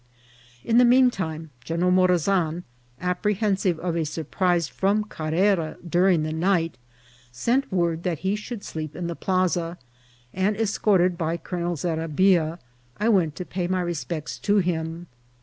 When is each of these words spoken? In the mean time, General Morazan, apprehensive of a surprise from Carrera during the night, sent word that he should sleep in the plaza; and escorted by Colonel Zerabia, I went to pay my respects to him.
In 0.63 0.79
the 0.79 0.83
mean 0.83 1.11
time, 1.11 1.51
General 1.63 1.91
Morazan, 1.91 2.63
apprehensive 2.99 3.77
of 3.77 3.95
a 3.95 4.03
surprise 4.03 4.67
from 4.67 5.03
Carrera 5.03 5.77
during 5.87 6.23
the 6.23 6.33
night, 6.33 6.79
sent 7.31 7.71
word 7.71 8.01
that 8.01 8.17
he 8.25 8.35
should 8.35 8.63
sleep 8.63 8.95
in 8.95 9.05
the 9.05 9.15
plaza; 9.15 9.77
and 10.33 10.57
escorted 10.57 11.19
by 11.19 11.37
Colonel 11.37 11.75
Zerabia, 11.75 12.57
I 12.99 13.09
went 13.09 13.35
to 13.35 13.45
pay 13.45 13.67
my 13.67 13.81
respects 13.81 14.39
to 14.39 14.57
him. 14.57 15.05